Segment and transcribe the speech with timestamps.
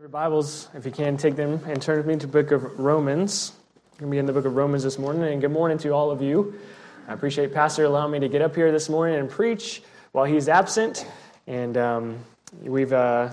[0.00, 2.80] Your Bibles, if you can, take them and turn with me to the book of
[2.80, 3.52] Romans.
[3.92, 5.90] I'm going to be in the book of Romans this morning, and good morning to
[5.90, 6.54] all of you.
[7.06, 9.82] I appreciate Pastor allowing me to get up here this morning and preach
[10.12, 11.04] while he's absent.
[11.46, 12.18] And um,
[12.62, 13.28] we've uh,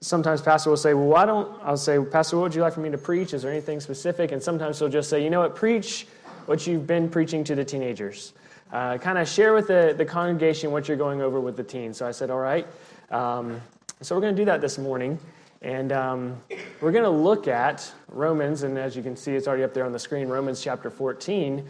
[0.00, 2.80] sometimes Pastor will say, "Well, why don't?" I'll say, "Pastor, what would you like for
[2.80, 3.34] me to preach?
[3.34, 5.56] Is there anything specific?" And sometimes he'll just say, "You know what?
[5.56, 6.06] Preach
[6.46, 8.34] what you've been preaching to the teenagers.
[8.72, 11.96] Uh, kind of share with the, the congregation what you're going over with the teens."
[11.96, 12.68] So I said, "All right."
[13.10, 13.60] Um,
[14.00, 15.18] so we're going to do that this morning.
[15.62, 16.40] And um,
[16.80, 19.84] we're going to look at Romans, and as you can see, it's already up there
[19.84, 21.66] on the screen, Romans chapter 14.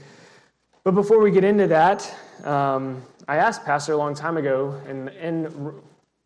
[0.84, 2.14] But before we get into that,
[2.44, 5.72] um, I asked Pastor a long time ago, and, and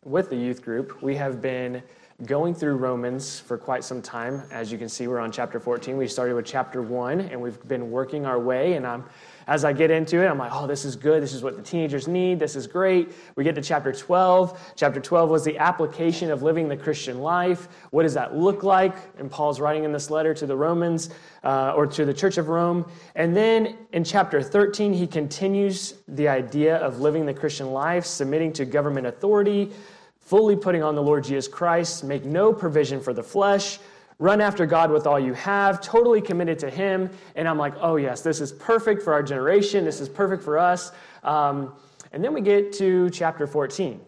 [0.03, 1.81] with the youth group, we have been
[2.25, 4.43] going through Romans for quite some time.
[4.51, 5.95] As you can see, we're on chapter 14.
[5.95, 9.05] We started with chapter 1, and we've been working our way, and I'm
[9.47, 11.21] as I get into it, I'm like, oh, this is good.
[11.21, 12.39] This is what the teenagers need.
[12.39, 13.11] This is great.
[13.35, 14.73] We get to chapter 12.
[14.75, 17.67] Chapter 12 was the application of living the Christian life.
[17.91, 18.95] What does that look like?
[19.17, 21.09] And Paul's writing in this letter to the Romans
[21.43, 22.89] uh, or to the Church of Rome.
[23.15, 28.53] And then in chapter 13, he continues the idea of living the Christian life, submitting
[28.53, 29.71] to government authority,
[30.19, 33.79] fully putting on the Lord Jesus Christ, make no provision for the flesh
[34.23, 37.09] run after God with all you have, totally committed to Him.
[37.35, 39.83] And I'm like, oh, yes, this is perfect for our generation.
[39.83, 40.93] This is perfect for us.
[41.23, 41.73] Um,
[42.13, 43.99] and then we get to chapter 14.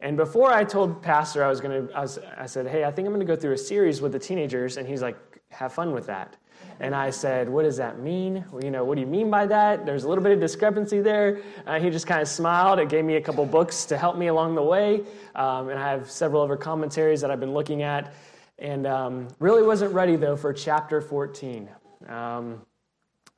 [0.00, 1.98] And before I told Pastor I was going to,
[2.38, 4.76] I said, hey, I think I'm going to go through a series with the teenagers.
[4.76, 5.16] And he's like,
[5.50, 6.36] have fun with that.
[6.78, 8.44] And I said, What does that mean?
[8.50, 9.86] Well, you know, what do you mean by that?
[9.86, 11.40] There's a little bit of discrepancy there.
[11.66, 12.78] Uh, he just kind of smiled.
[12.78, 15.02] It gave me a couple books to help me along the way.
[15.34, 18.12] Um, and I have several other commentaries that I've been looking at
[18.58, 21.68] and um, really wasn't ready though for chapter 14.
[22.08, 22.62] Um,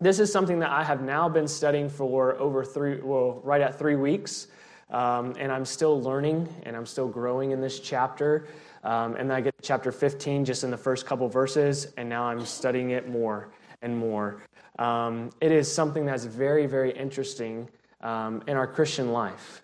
[0.01, 3.79] this is something that I have now been studying for over three, well, right at
[3.79, 4.47] three weeks.
[4.91, 8.47] Um, and I'm still learning and I'm still growing in this chapter.
[8.85, 12.25] Um, and I get to chapter 15 just in the first couple verses, and now
[12.25, 13.51] I'm studying it more
[13.83, 14.43] and more.
[14.79, 17.69] Um, it is something that's very, very interesting
[18.01, 19.63] um, in our Christian life.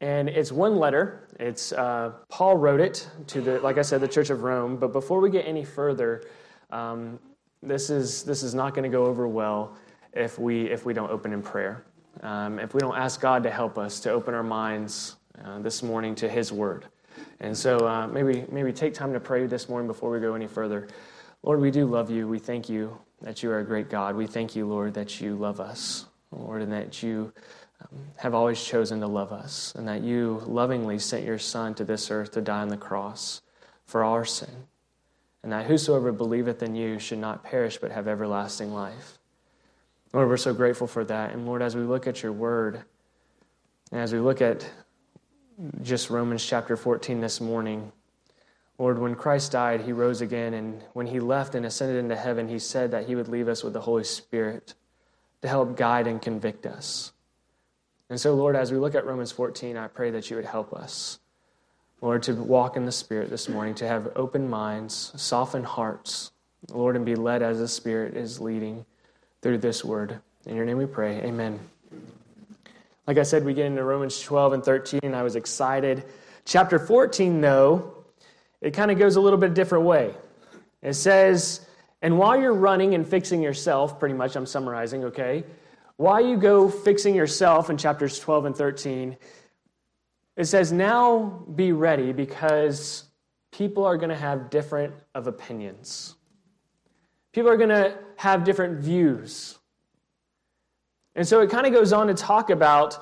[0.00, 1.25] And it's one letter.
[1.38, 4.76] It's uh, Paul wrote it to the, like I said, the Church of Rome.
[4.76, 6.24] But before we get any further,
[6.70, 7.18] um,
[7.62, 9.76] this is this is not going to go over well
[10.12, 11.84] if we if we don't open in prayer.
[12.22, 15.82] Um, if we don't ask God to help us to open our minds uh, this
[15.82, 16.86] morning to His Word.
[17.40, 20.46] And so uh, maybe maybe take time to pray this morning before we go any
[20.46, 20.88] further.
[21.42, 22.26] Lord, we do love you.
[22.26, 24.16] We thank you that you are a great God.
[24.16, 27.32] We thank you, Lord, that you love us, Lord, and that you
[27.80, 31.84] Um, have always chosen to love us, and that you lovingly sent your Son to
[31.84, 33.42] this earth to die on the cross
[33.84, 34.66] for our sin,
[35.42, 39.18] and that whosoever believeth in you should not perish but have everlasting life.
[40.12, 41.32] Lord, we're so grateful for that.
[41.32, 42.82] And Lord, as we look at your word,
[43.92, 44.68] and as we look at
[45.82, 47.92] just Romans chapter 14 this morning,
[48.78, 52.48] Lord, when Christ died, he rose again, and when he left and ascended into heaven,
[52.48, 54.74] he said that he would leave us with the Holy Spirit
[55.42, 57.12] to help guide and convict us.
[58.08, 60.72] And so, Lord, as we look at Romans 14, I pray that you would help
[60.72, 61.18] us,
[62.00, 66.30] Lord, to walk in the Spirit this morning, to have open minds, soften hearts,
[66.70, 68.86] Lord, and be led as the Spirit is leading
[69.42, 70.20] through this word.
[70.46, 71.20] In your name we pray.
[71.22, 71.58] Amen.
[73.06, 75.00] Like I said, we get into Romans 12 and 13.
[75.02, 76.04] and I was excited.
[76.44, 77.94] Chapter 14, though,
[78.60, 80.14] it kind of goes a little bit different way.
[80.82, 81.66] It says,
[82.02, 85.44] and while you're running and fixing yourself, pretty much, I'm summarizing, okay?
[85.96, 89.16] Why you go fixing yourself in chapters 12 and 13,
[90.36, 93.04] it says, Now be ready because
[93.50, 96.14] people are going to have different of opinions.
[97.32, 99.58] People are going to have different views.
[101.14, 102.98] And so it kind of goes on to talk about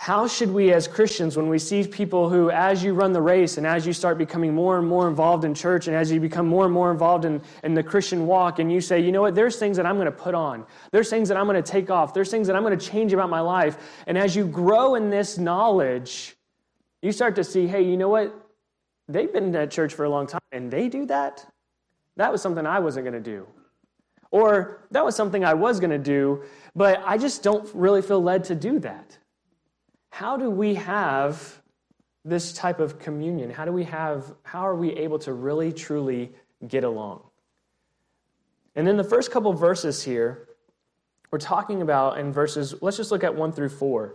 [0.00, 3.58] how should we as Christians, when we see people who, as you run the race
[3.58, 6.46] and as you start becoming more and more involved in church and as you become
[6.46, 9.34] more and more involved in, in the Christian walk, and you say, you know what,
[9.34, 11.90] there's things that I'm going to put on, there's things that I'm going to take
[11.90, 13.76] off, there's things that I'm going to change about my life.
[14.06, 16.36] And as you grow in this knowledge,
[17.02, 18.32] you start to see, hey, you know what,
[19.08, 21.44] they've been at church for a long time and they do that.
[22.16, 23.48] That was something I wasn't going to do.
[24.30, 26.44] Or that was something I was going to do,
[26.76, 29.18] but I just don't really feel led to do that
[30.10, 31.60] how do we have
[32.24, 33.50] this type of communion?
[33.50, 36.32] How do we have, how are we able to really, truly
[36.66, 37.22] get along?
[38.74, 40.48] And then the first couple verses here,
[41.30, 44.14] we're talking about in verses, let's just look at one through four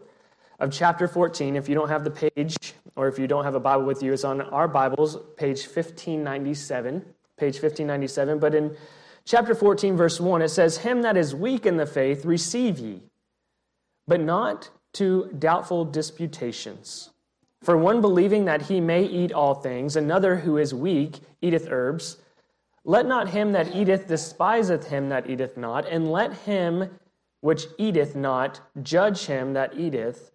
[0.60, 1.56] of chapter 14.
[1.56, 2.56] If you don't have the page,
[2.95, 7.06] or if you don't have a Bible with you, it's on our Bibles, page 1597.
[7.38, 8.40] Page 1597.
[8.40, 8.75] But in
[9.25, 13.01] chapter 14, verse 1, it says, Him that is weak in the faith receive ye,
[14.07, 17.10] but not to doubtful disputations.
[17.62, 22.18] For one believing that he may eat all things, another who is weak eateth herbs.
[22.84, 26.90] Let not him that eateth despiseth him that eateth not, and let him
[27.40, 30.31] which eateth not judge him that eateth,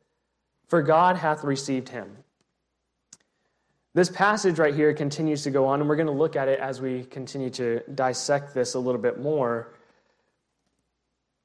[0.67, 2.17] for God hath received him.
[3.95, 6.61] This passage right here continues to go on, and we're going to look at it
[6.61, 9.73] as we continue to dissect this a little bit more.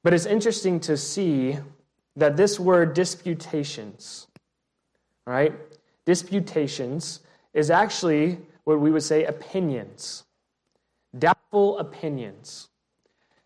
[0.02, 1.58] But it's interesting to see
[2.16, 4.26] that this word disputations,
[5.26, 5.52] right?
[6.04, 7.20] Disputations
[7.52, 10.24] is actually what we would say opinions,
[11.18, 12.68] doubtful opinions.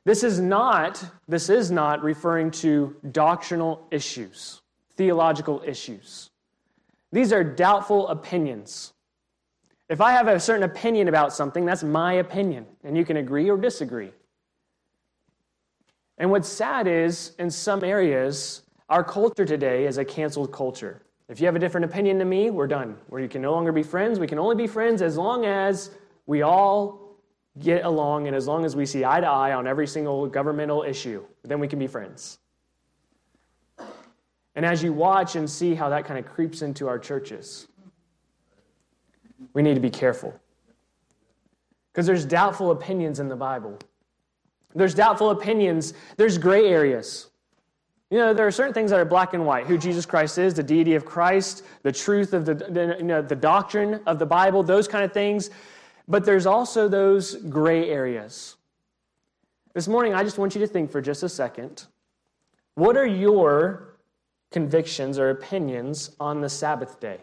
[0.04, 4.62] This is not, this is not referring to doctrinal issues,
[4.96, 6.30] theological issues.
[7.12, 8.92] These are doubtful opinions.
[9.88, 13.48] If I have a certain opinion about something, that's my opinion, and you can agree
[13.50, 14.12] or disagree.
[16.18, 21.02] And what's sad is, in some areas, our culture today is a canceled culture.
[21.28, 22.96] If you have a different opinion than me, we're done.
[23.08, 24.18] Where you can no longer be friends.
[24.18, 25.90] We can only be friends as long as
[26.26, 27.16] we all
[27.58, 30.82] get along and as long as we see eye to eye on every single governmental
[30.82, 31.24] issue.
[31.44, 32.38] Then we can be friends.
[34.54, 37.68] And as you watch and see how that kind of creeps into our churches,
[39.52, 40.34] we need to be careful.
[41.92, 43.78] Because there's doubtful opinions in the Bible.
[44.78, 47.28] There's doubtful opinions, there's gray areas.
[48.10, 50.54] You know, there are certain things that are black and white who Jesus Christ is,
[50.54, 54.24] the deity of Christ, the truth of the, the, you know, the doctrine of the
[54.24, 55.50] Bible, those kind of things.
[56.06, 58.56] But there's also those gray areas.
[59.74, 61.84] This morning, I just want you to think for just a second
[62.74, 63.96] what are your
[64.50, 67.18] convictions or opinions on the Sabbath day?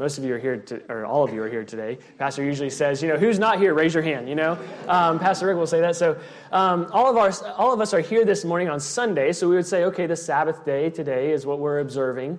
[0.00, 1.98] Most of you are here, to, or all of you are here today.
[2.16, 3.74] Pastor usually says, you know, who's not here?
[3.74, 4.30] Raise your hand.
[4.30, 4.58] You know,
[4.88, 5.94] um, Pastor Rick will say that.
[5.94, 6.18] So
[6.52, 9.30] um, all of our, all of us are here this morning on Sunday.
[9.32, 12.38] So we would say, okay, the Sabbath day today is what we're observing.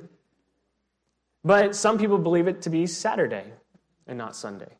[1.44, 3.46] But some people believe it to be Saturday
[4.08, 4.74] and not Sunday.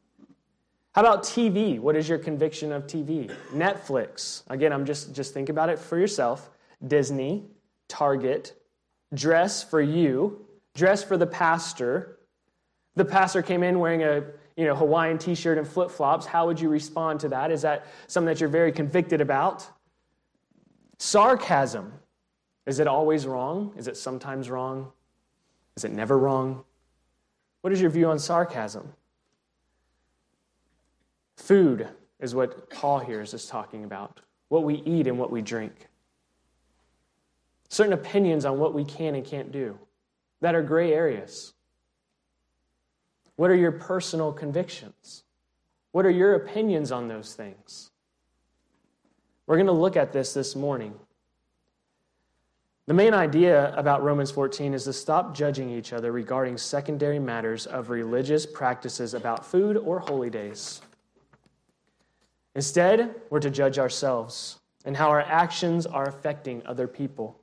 [0.94, 1.80] How about TV?
[1.80, 3.32] What is your conviction of TV?
[3.54, 4.42] Netflix.
[4.50, 6.50] Again, I'm just just think about it for yourself.
[6.88, 7.46] Disney,
[7.88, 8.60] Target,
[9.14, 12.18] dress for you, dress for the pastor,
[12.96, 14.24] the pastor came in wearing a
[14.58, 16.26] you know, Hawaiian t shirt and flip flops.
[16.26, 17.52] How would you respond to that?
[17.52, 19.68] Is that something that you're very convicted about?
[20.98, 21.94] Sarcasm.
[22.68, 23.74] Is it always wrong?
[23.76, 24.92] Is it sometimes wrong?
[25.76, 26.64] Is it never wrong?
[27.62, 28.94] What is your view on sarcasm?
[31.38, 31.88] Food
[32.20, 35.88] is what Paul here is just talking about what we eat and what we drink.
[37.70, 39.80] Certain opinions on what we can and can't do
[40.42, 41.54] that are gray areas.
[43.36, 45.24] What are your personal convictions?
[45.92, 47.92] What are your opinions on those things?
[49.48, 50.94] We're going to look at this this morning.
[52.88, 57.68] The main idea about Romans 14 is to stop judging each other regarding secondary matters
[57.68, 60.82] of religious practices about food or holy days.
[62.56, 67.40] Instead, we're to judge ourselves and how our actions are affecting other people.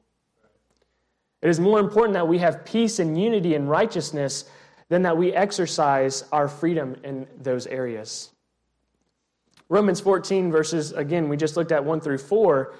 [1.40, 4.44] It is more important that we have peace and unity and righteousness
[4.88, 8.30] then that we exercise our freedom in those areas.
[9.68, 12.74] Romans 14, verses, again, we just looked at 1 through 4,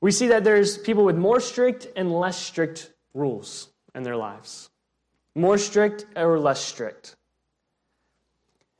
[0.00, 4.70] we see that there's people with more strict and less strict rules in their lives.
[5.34, 7.16] More strict or less strict.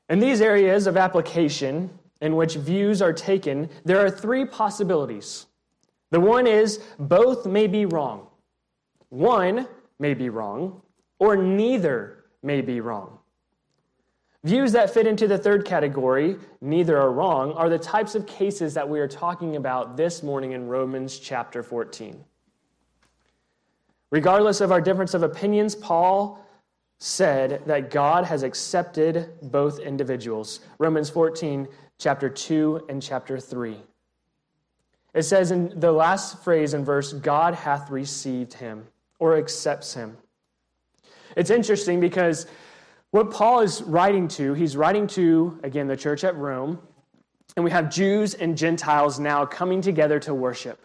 [0.08, 5.46] In these areas of application in which views are taken, there are three possibilities.
[6.10, 8.26] The one is both may be wrong.
[9.08, 9.66] One
[9.98, 10.82] may be wrong,
[11.18, 13.18] or neither may be wrong.
[14.44, 18.74] Views that fit into the third category, neither are wrong, are the types of cases
[18.74, 22.24] that we are talking about this morning in Romans chapter 14.
[24.10, 26.44] Regardless of our difference of opinions, Paul
[26.98, 30.60] said that God has accepted both individuals.
[30.78, 31.68] Romans 14,
[31.98, 33.76] chapter 2 and chapter 3.
[35.14, 38.86] It says in the last phrase in verse, God hath received him
[39.18, 40.16] or accepts him.
[41.36, 42.46] It's interesting because
[43.10, 46.80] what Paul is writing to, he's writing to, again, the church at Rome,
[47.56, 50.84] and we have Jews and Gentiles now coming together to worship.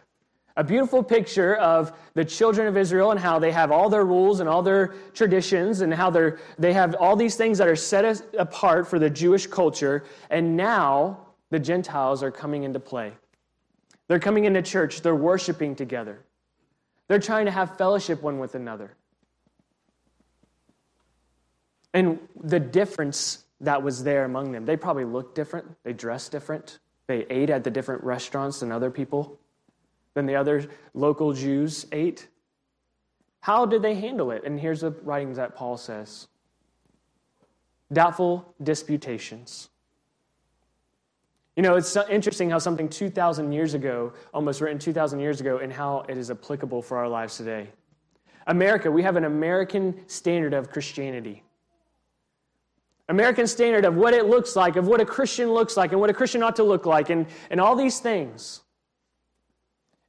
[0.58, 4.40] A beautiful picture of the children of Israel and how they have all their rules
[4.40, 8.22] and all their traditions and how they're, they have all these things that are set
[8.38, 10.04] apart for the Jewish culture.
[10.32, 13.14] And now the Gentiles are coming into play.
[14.08, 16.26] They're coming into church, they're worshiping together,
[17.08, 18.96] they're trying to have fellowship one with another.
[21.94, 26.80] And the difference that was there among them, they probably looked different, they dressed different,
[27.08, 29.40] they ate at the different restaurants than other people,
[30.14, 32.28] than the other local Jews ate.
[33.40, 34.44] How did they handle it?
[34.46, 36.28] And here's the writings that Paul says
[37.94, 39.70] doubtful disputations.
[41.56, 45.74] You know, it's interesting how something 2,000 years ago, almost written 2,000 years ago, and
[45.74, 47.70] how it is applicable for our lives today.
[48.46, 51.44] America, we have an American standard of Christianity.
[53.10, 56.10] American standard of what it looks like, of what a Christian looks like, and what
[56.10, 58.62] a Christian ought to look like, and, and all these things.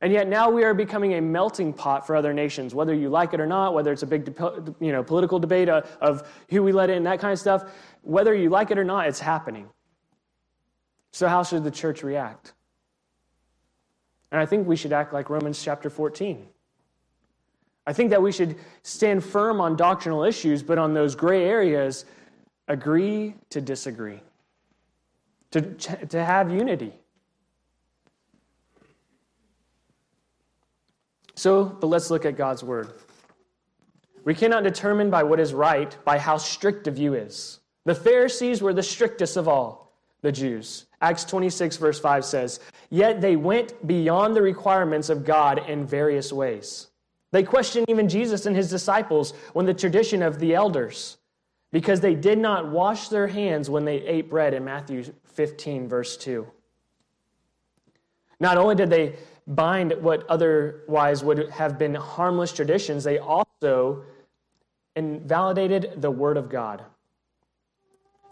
[0.01, 3.35] And yet now we are becoming a melting pot for other nations, whether you like
[3.35, 4.37] it or not, whether it's a big
[4.81, 7.65] you know, political debate uh, of who we let in, that kind of stuff.
[8.03, 9.69] Whether you like it or not, it's happening.
[11.11, 12.53] So, how should the church react?
[14.31, 16.47] And I think we should act like Romans chapter 14.
[17.87, 22.05] I think that we should stand firm on doctrinal issues, but on those gray areas,
[22.69, 24.21] agree to disagree,
[25.51, 26.93] to, to have unity.
[31.35, 32.93] So, but let's look at God's word.
[34.25, 37.61] We cannot determine by what is right by how strict a view is.
[37.85, 40.87] The Pharisees were the strictest of all, the Jews.
[41.01, 42.61] Acts 26, verse 5 says,
[42.91, 46.89] Yet they went beyond the requirements of God in various ways.
[47.31, 51.19] They questioned even Jesus and his disciples when the tradition of the elders,
[51.71, 56.17] because they did not wash their hands when they ate bread in Matthew 15, verse
[56.17, 56.47] 2.
[58.41, 64.05] Not only did they bind what otherwise would have been harmless traditions, they also
[64.97, 66.85] invalidated the Word of God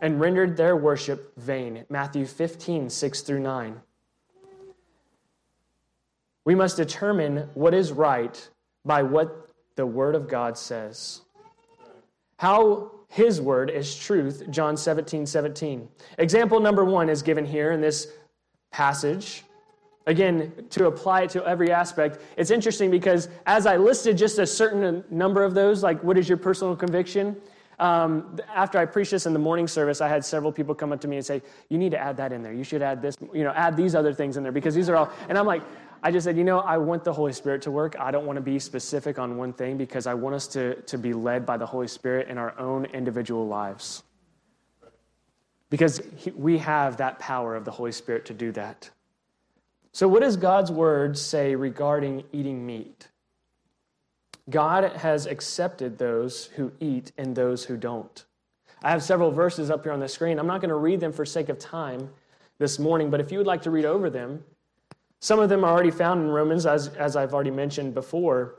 [0.01, 1.85] and rendered their worship vain.
[1.89, 3.81] Matthew 15, 6 through 9.
[6.45, 8.49] We must determine what is right
[8.85, 11.23] by what the Word of God says.
[12.39, 15.89] How His Word is truth, John 17, 17.
[16.19, 18.13] Example number one is given here in this
[18.73, 19.45] passage.
[20.07, 24.47] Again, to apply it to every aspect, it's interesting because as I listed just a
[24.47, 27.37] certain number of those, like what is your personal conviction?
[27.79, 31.01] Um, after I preached this in the morning service, I had several people come up
[31.03, 32.53] to me and say, You need to add that in there.
[32.53, 34.97] You should add this, you know, add these other things in there because these are
[34.97, 35.11] all.
[35.29, 35.63] And I'm like,
[36.03, 37.97] I just said, You know, I want the Holy Spirit to work.
[37.99, 40.99] I don't want to be specific on one thing because I want us to, to
[40.99, 44.03] be led by the Holy Spirit in our own individual lives.
[45.69, 48.91] Because he, we have that power of the Holy Spirit to do that.
[49.93, 53.09] So, what does God's word say regarding eating meat?
[54.49, 58.25] God has accepted those who eat and those who don't.
[58.83, 60.39] I have several verses up here on the screen.
[60.39, 62.11] I'm not going to read them for sake of time
[62.59, 64.45] this morning, but if you would like to read over them,
[65.21, 68.57] some of them are already found in Romans, as, as I've already mentioned before.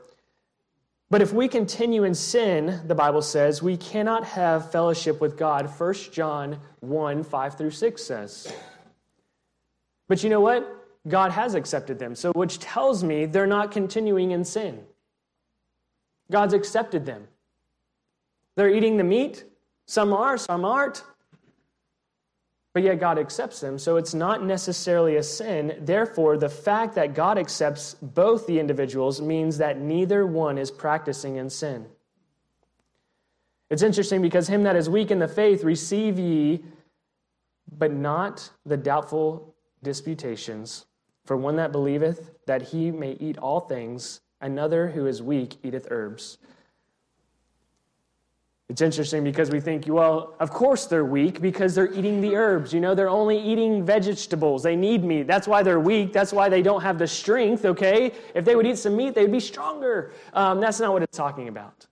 [1.10, 5.66] But if we continue in sin, the Bible says, we cannot have fellowship with God.
[5.66, 8.52] 1 John 1 5 through 6 says.
[10.06, 10.74] But you know what?
[11.06, 12.14] God has accepted them.
[12.14, 14.84] So, which tells me they're not continuing in sin.
[16.30, 17.26] God's accepted them.
[18.56, 19.44] They're eating the meat.
[19.86, 21.04] Some are, some aren't.
[22.74, 23.78] But yet God accepts them.
[23.78, 25.78] So it's not necessarily a sin.
[25.80, 31.36] Therefore, the fact that God accepts both the individuals means that neither one is practicing
[31.36, 31.86] in sin.
[33.70, 36.64] It's interesting because him that is weak in the faith receive ye,
[37.76, 40.86] but not the doubtful disputations.
[41.26, 45.88] For one that believeth that he may eat all things, another who is weak eateth
[45.90, 46.38] herbs.
[48.68, 52.74] It's interesting because we think, well, of course they're weak because they're eating the herbs.
[52.74, 54.62] You know, they're only eating vegetables.
[54.62, 55.26] They need meat.
[55.26, 56.12] That's why they're weak.
[56.12, 58.12] That's why they don't have the strength, okay?
[58.34, 60.12] If they would eat some meat, they'd be stronger.
[60.34, 61.86] Um, that's not what it's talking about.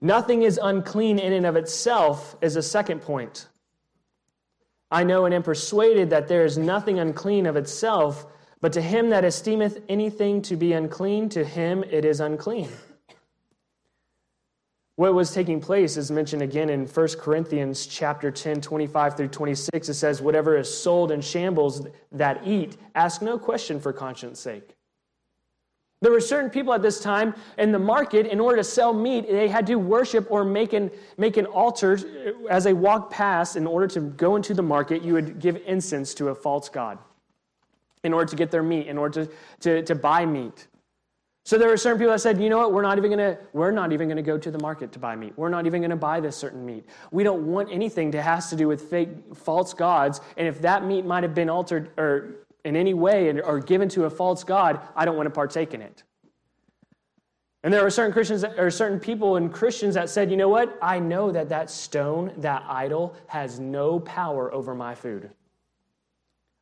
[0.00, 3.48] Nothing is unclean in and of itself, is a second point.
[4.90, 8.26] I know and am persuaded that there is nothing unclean of itself,
[8.62, 12.70] but to him that esteemeth anything to be unclean, to him it is unclean.
[14.96, 19.90] What was taking place is mentioned again in 1 Corinthians chapter 10, 25 through 26.
[19.90, 24.74] It says, Whatever is sold in shambles that eat, ask no question for conscience sake.
[26.00, 29.26] There were certain people at this time in the market, in order to sell meat,
[29.28, 31.98] they had to worship or make an, make an altar
[32.48, 33.56] as they walked past.
[33.56, 36.98] In order to go into the market, you would give incense to a false god
[38.02, 40.68] in order to get their meat, in order to, to, to buy meat.
[41.46, 43.70] So there were certain people that said, you know what, we're not even gonna, we're
[43.70, 45.32] not even gonna go to the market to buy meat.
[45.36, 46.84] We're not even gonna buy this certain meat.
[47.12, 50.20] We don't want anything that has to do with fake false gods.
[50.36, 52.34] And if that meat might have been altered or
[52.64, 55.82] in any way or given to a false God, I don't want to partake in
[55.82, 56.02] it.
[57.62, 60.76] And there were certain Christians or certain people and Christians that said, you know what?
[60.82, 65.30] I know that that stone, that idol, has no power over my food.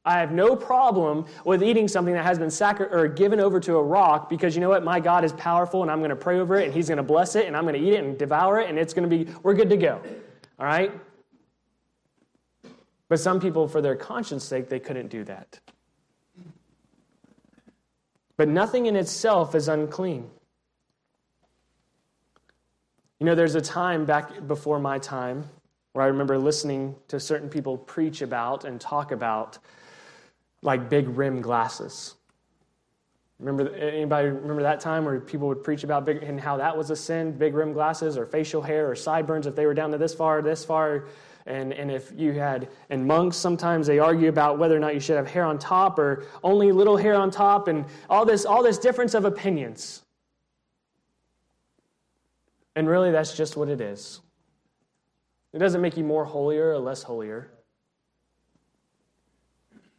[0.04, 3.76] I have no problem with eating something that has been sacri- or given over to
[3.76, 4.84] a rock because you know what?
[4.84, 7.02] My God is powerful and I'm going to pray over it and He's going to
[7.02, 9.24] bless it and I'm going to eat it and devour it and it's going to
[9.24, 10.02] be, we're good to go.
[10.58, 10.92] All right?
[13.08, 15.60] But some people, for their conscience sake, they couldn't do that.
[18.36, 20.28] But nothing in itself is unclean.
[23.20, 25.48] You know, there's a time back before my time
[25.92, 29.58] where I remember listening to certain people preach about and talk about
[30.64, 32.14] like big rim glasses.
[33.38, 36.90] Remember anybody remember that time where people would preach about big and how that was
[36.90, 39.98] a sin, big rim glasses or facial hair or sideburns if they were down to
[39.98, 41.06] this far, this far.
[41.46, 45.00] And, and if you had, and monks sometimes they argue about whether or not you
[45.00, 48.62] should have hair on top or only little hair on top and all this, all
[48.62, 50.04] this difference of opinions.
[52.76, 54.20] And really, that's just what it is.
[55.52, 57.50] It doesn't make you more holier or less holier.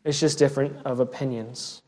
[0.05, 1.81] It's just different of opinions.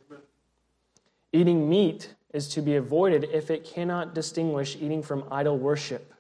[1.31, 6.13] Eating meat is to be avoided if it cannot distinguish eating from idol worship.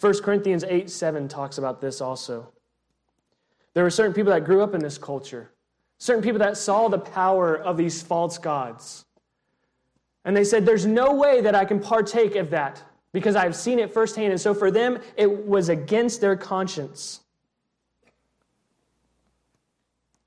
[0.00, 2.52] 1 Corinthians 8 7 talks about this also.
[3.72, 5.50] There were certain people that grew up in this culture,
[5.98, 9.06] certain people that saw the power of these false gods.
[10.26, 12.82] And they said, There's no way that I can partake of that
[13.12, 14.32] because I've seen it firsthand.
[14.32, 17.20] And so for them, it was against their conscience.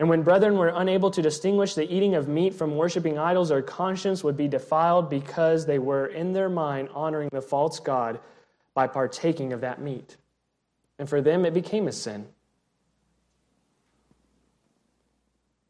[0.04, 3.62] And when brethren were unable to distinguish the eating of meat from worshiping idols, their
[3.62, 8.20] conscience would be defiled because they were in their mind honoring the false God
[8.74, 10.18] by partaking of that meat.
[11.00, 12.28] And for them, it became a sin.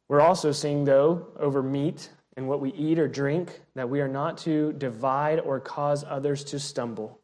[0.08, 4.08] We're also seeing, though, over meat and what we eat or drink, that we are
[4.08, 7.20] not to divide or cause others to stumble.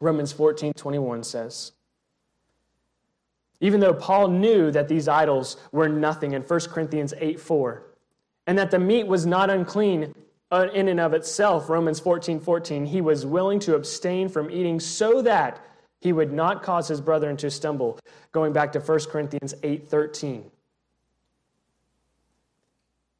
[0.00, 1.72] Romans 14 21 says,
[3.60, 7.82] even though Paul knew that these idols were nothing in 1 Corinthians 8 4,
[8.46, 10.14] and that the meat was not unclean
[10.50, 14.80] uh, in and of itself, Romans 14 14, he was willing to abstain from eating
[14.80, 15.60] so that
[16.00, 17.98] he would not cause his brethren to stumble.
[18.32, 20.50] Going back to 1 Corinthians 8 13.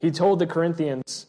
[0.01, 1.27] He told the Corinthians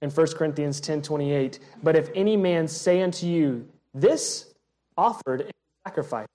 [0.00, 4.54] in 1 Corinthians 10 28, But if any man say unto you, This
[4.96, 5.50] offered in
[5.86, 6.28] sacrifice,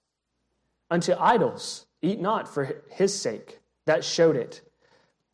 [0.90, 1.86] unto idols.
[2.02, 3.60] Eat not for his sake.
[3.86, 4.60] That showed it.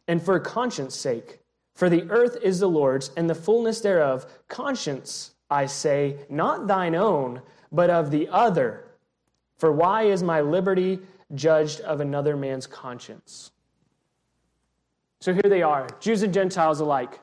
[0.08, 1.40] And for conscience sake.
[1.74, 4.26] For the earth is the Lord's, and the fullness thereof.
[4.48, 8.84] Conscience, I say, not thine own, but of the other.
[9.58, 11.00] For why is my liberty
[11.34, 13.50] judged of another man's conscience?
[15.20, 17.18] So here they are, Jews and Gentiles alike.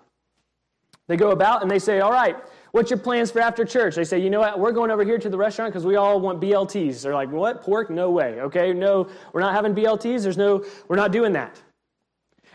[1.07, 2.35] They go about and they say, All right,
[2.71, 3.95] What's your plans for after church?
[3.95, 4.57] They say, you know what?
[4.57, 7.01] We're going over here to the restaurant because we all want BLTs.
[7.01, 7.61] They're like, what?
[7.61, 7.89] Pork?
[7.89, 8.39] No way.
[8.41, 10.23] Okay, no, we're not having BLTs.
[10.23, 11.61] There's no, we're not doing that.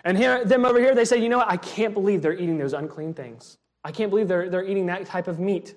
[0.04, 1.50] And here, them over here, they say, you know what?
[1.50, 3.58] I can't believe they're eating those unclean things.
[3.84, 5.74] I can't believe they're, they're eating that type of meat.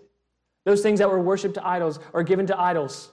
[0.65, 3.11] Those things that were worshiped to idols or given to idols.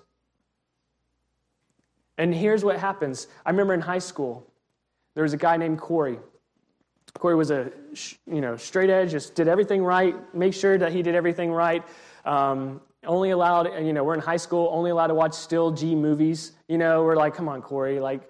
[2.19, 3.29] And here's what happens.
[3.45, 4.47] I remember in high school,
[5.15, 6.19] there was a guy named Corey.
[7.19, 7.71] Corey was a
[8.27, 11.83] you know straight edge, just did everything right, make sure that he did everything right.
[12.25, 15.95] Um, only allowed, you know, we're in high school, only allowed to watch still G
[15.95, 16.53] movies.
[16.69, 18.29] You know, we're like, come on, Corey, like,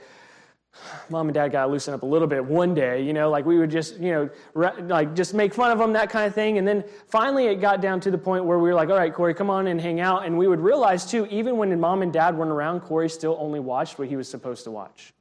[1.09, 3.47] mom and dad got to loosen up a little bit one day, you know, like
[3.47, 6.35] we would just, you know, re- like just make fun of them, that kind of
[6.35, 6.59] thing.
[6.59, 9.13] And then finally it got down to the point where we were like, all right,
[9.13, 10.27] Corey, come on and hang out.
[10.27, 13.61] And we would realize too, even when mom and dad weren't around, Corey still only
[13.61, 15.13] watched what he was supposed to watch.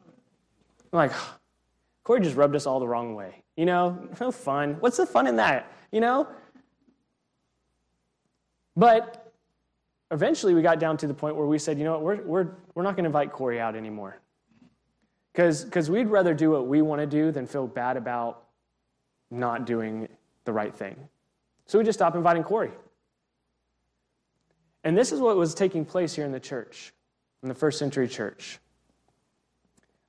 [0.91, 1.12] I'm like,
[2.04, 3.44] Corey just rubbed us all the wrong way.
[3.55, 4.77] You know, no oh, fun.
[4.79, 5.71] What's the fun in that?
[5.91, 6.27] You know?
[8.75, 9.33] But
[10.11, 12.47] eventually we got down to the point where we said, you know what, we're, we're,
[12.73, 14.17] we're not going to invite Corey out anymore.
[15.33, 18.43] Because we'd rather do what we want to do than feel bad about
[19.31, 20.07] not doing
[20.45, 20.95] the right thing.
[21.65, 22.71] So we just stopped inviting Corey.
[24.83, 26.93] And this is what was taking place here in the church,
[27.41, 28.59] in the first century church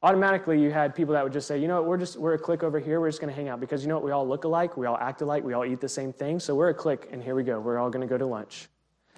[0.03, 2.39] automatically you had people that would just say, you know what, we're just we're a
[2.39, 4.45] clique over here, we're just gonna hang out because you know what, we all look
[4.45, 7.09] alike, we all act alike, we all eat the same thing, so we're a clique,
[7.11, 7.59] and here we go.
[7.59, 8.69] We're all gonna go to lunch.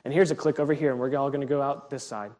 [0.05, 2.31] And here's a clique over here, and we're all gonna go out this side.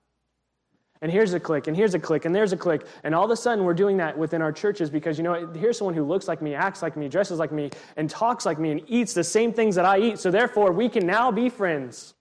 [1.01, 2.83] And here's a clique, and here's a clique, and there's a clique.
[3.05, 5.79] And all of a sudden, we're doing that within our churches because, you know, here's
[5.79, 8.73] someone who looks like me, acts like me, dresses like me, and talks like me,
[8.73, 10.19] and eats the same things that I eat.
[10.19, 12.15] So therefore, we can now be friends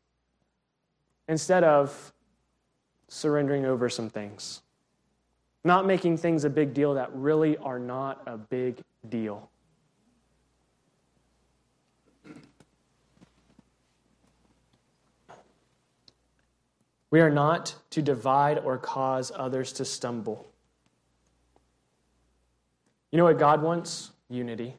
[1.27, 2.13] instead of
[3.07, 4.61] surrendering over some things
[5.67, 9.49] not making things a big deal that really are not a big deal.
[17.09, 20.45] We are not to divide or cause others to stumble.
[23.11, 24.11] You know what God wants?
[24.29, 24.75] Unity.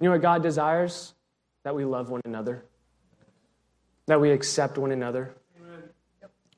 [0.00, 1.14] You know what God desires?
[1.62, 2.64] That we love one another,
[4.06, 5.32] that we accept one another.
[5.60, 5.82] Amen.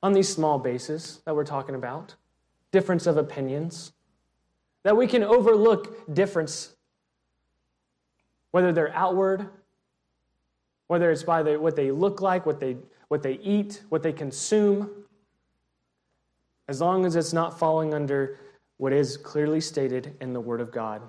[0.03, 2.15] On these small bases that we're talking about,
[2.75, 3.93] difference of opinions,
[4.83, 6.75] that we can overlook difference,
[8.51, 9.49] whether they're outward,
[10.89, 14.13] whether it's by the, what they look like, what they, what they eat, what they
[14.13, 14.91] consume,
[16.67, 18.41] as long as it's not falling under
[18.79, 21.01] what is clearly stated in the Word of God.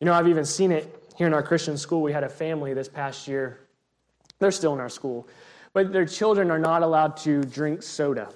[0.00, 2.00] You know, I've even seen it here in our Christian school.
[2.00, 3.60] We had a family this past year.
[4.38, 5.28] They're still in our school,
[5.74, 8.30] but their children are not allowed to drink soda.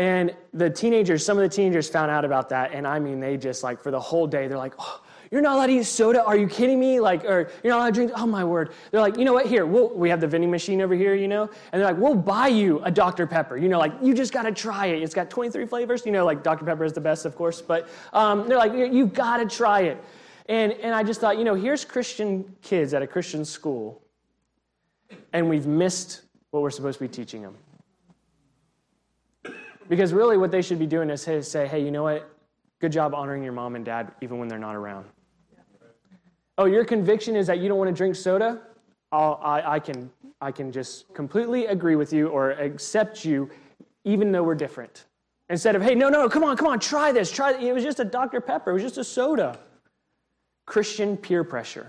[0.00, 3.36] And the teenagers, some of the teenagers found out about that, and I mean, they
[3.36, 6.24] just like for the whole day, they're like, oh, you're not allowed to eat soda?
[6.24, 7.00] Are you kidding me?
[7.00, 8.12] Like, or you're not allowed to drink?
[8.16, 8.72] Oh my word.
[8.90, 9.44] They're like, you know what?
[9.44, 11.42] Here, we'll, we have the vending machine over here, you know?
[11.42, 13.26] And they're like, we'll buy you a Dr.
[13.26, 13.58] Pepper.
[13.58, 15.02] You know, like, you just got to try it.
[15.02, 16.06] It's got 23 flavors.
[16.06, 16.64] You know, like Dr.
[16.64, 17.60] Pepper is the best, of course.
[17.60, 20.02] But um, they're like, you've got to try it.
[20.46, 24.00] And, and I just thought, you know, here's Christian kids at a Christian school,
[25.34, 27.54] and we've missed what we're supposed to be teaching them.
[29.90, 32.30] Because really, what they should be doing is say, hey, you know what?
[32.78, 35.04] Good job honoring your mom and dad even when they're not around.
[36.56, 38.62] Oh, your conviction is that you don't want to drink soda?
[39.10, 40.08] I, I, can,
[40.40, 43.50] I can just completely agree with you or accept you
[44.04, 45.06] even though we're different.
[45.48, 47.28] Instead of, hey, no, no, come on, come on, try this.
[47.32, 48.40] Try it was just a Dr.
[48.40, 49.58] Pepper, it was just a soda.
[50.66, 51.88] Christian peer pressure.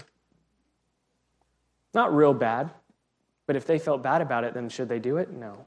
[1.94, 2.72] Not real bad,
[3.46, 5.32] but if they felt bad about it, then should they do it?
[5.32, 5.64] No.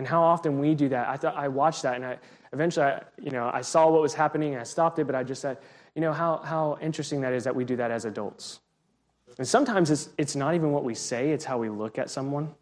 [0.00, 1.10] And how often we do that.
[1.10, 2.16] I thought I watched that and I
[2.54, 5.22] eventually I, you know, I saw what was happening and I stopped it, but I
[5.22, 5.58] just said,
[5.94, 8.60] you know, how, how interesting that is that we do that as adults.
[9.36, 12.54] And sometimes it's, it's not even what we say, it's how we look at someone.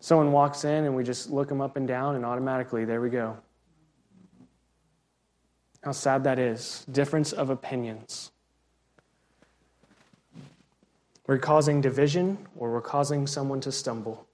[0.00, 3.08] Someone walks in and we just look them up and down, and automatically, there we
[3.08, 3.38] go.
[5.84, 6.84] How sad that is.
[6.90, 8.32] Difference of opinions.
[11.28, 14.26] We're causing division or we're causing someone to stumble.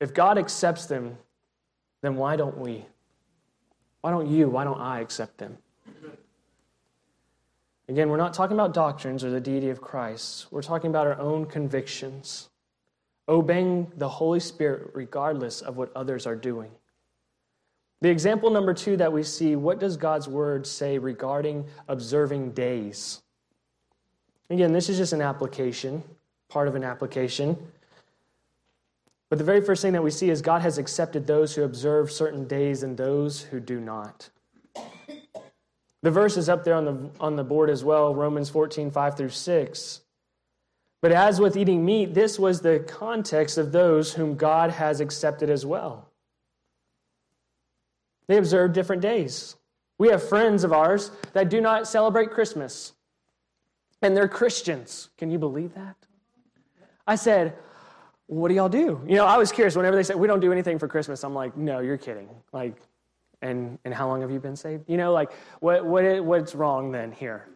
[0.00, 1.18] If God accepts them,
[2.02, 2.84] then why don't we?
[4.00, 4.48] Why don't you?
[4.48, 5.58] Why don't I accept them?
[7.88, 10.46] Again, we're not talking about doctrines or the deity of Christ.
[10.50, 12.50] We're talking about our own convictions,
[13.28, 16.70] obeying the Holy Spirit regardless of what others are doing.
[18.00, 23.22] The example number two that we see what does God's word say regarding observing days?
[24.50, 26.02] Again, this is just an application,
[26.48, 27.56] part of an application.
[29.28, 32.10] But the very first thing that we see is God has accepted those who observe
[32.10, 34.30] certain days and those who do not.
[36.02, 39.16] The verse is up there on the, on the board as well Romans 14, 5
[39.16, 40.00] through 6.
[41.00, 45.50] But as with eating meat, this was the context of those whom God has accepted
[45.50, 46.08] as well.
[48.26, 49.56] They observe different days.
[49.96, 52.92] We have friends of ours that do not celebrate Christmas,
[54.02, 55.08] and they're Christians.
[55.16, 55.96] Can you believe that?
[57.06, 57.54] I said,
[58.28, 59.02] What do y'all do?
[59.06, 61.24] You know, I was curious whenever they said, We don't do anything for Christmas.
[61.24, 62.28] I'm like, No, you're kidding.
[62.52, 62.76] Like,
[63.40, 64.84] and, and how long have you been saved?
[64.88, 67.48] You know, like, what, what, what's wrong then here?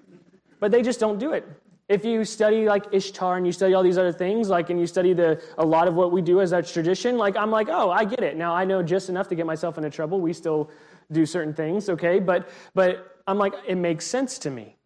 [0.60, 1.46] But they just don't do it.
[1.88, 4.86] If you study like Ishtar and you study all these other things, like, and you
[4.86, 7.90] study the, a lot of what we do as our tradition, like, I'm like, oh,
[7.90, 8.36] I get it.
[8.36, 10.20] Now I know just enough to get myself into trouble.
[10.20, 10.70] We still
[11.10, 12.18] do certain things, okay?
[12.18, 14.76] But, but I'm like, it makes sense to me.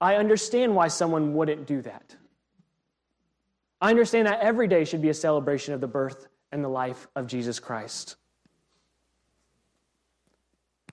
[0.00, 2.16] I understand why someone wouldn't do that.
[3.80, 7.08] I understand that every day should be a celebration of the birth and the life
[7.14, 8.16] of Jesus Christ.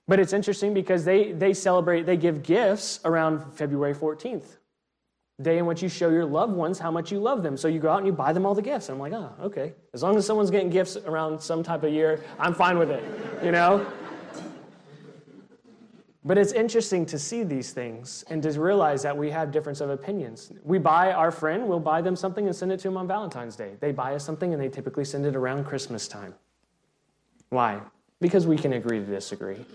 [0.06, 4.56] But it's interesting because they, they celebrate, they give gifts around February 14th
[5.42, 7.56] day in which you show your loved ones how much you love them.
[7.56, 8.88] So you go out and you buy them all the gifts.
[8.88, 9.72] And I'm like, oh, okay.
[9.92, 13.02] As long as someone's getting gifts around some type of year, I'm fine with it,
[13.42, 13.84] you know?
[16.26, 19.90] But it's interesting to see these things and to realize that we have difference of
[19.90, 20.50] opinions.
[20.62, 23.56] We buy our friend, we'll buy them something and send it to them on Valentine's
[23.56, 23.72] Day.
[23.78, 26.34] They buy us something and they typically send it around Christmas time.
[27.50, 27.80] Why?
[28.20, 29.66] Because we can agree to disagree.